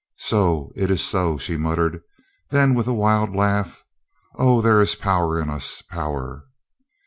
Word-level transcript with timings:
"So. 0.17 0.71
It 0.75 0.89
is 0.89 1.03
so," 1.03 1.37
she 1.37 1.57
muttered. 1.57 2.01
Then 2.49 2.73
with 2.73 2.87
a 2.87 2.91
wild 2.91 3.35
Laugh: 3.35 3.83
"Oh, 4.33 4.59
there 4.59 4.81
is 4.81 4.95
power 4.95 5.39
in 5.39 5.51
us— 5.51 5.83
power!" 5.91 6.45